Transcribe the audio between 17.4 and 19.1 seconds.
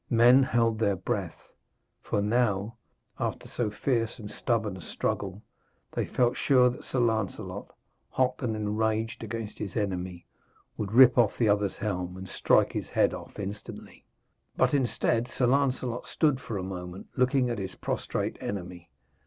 at his prostrate enemy.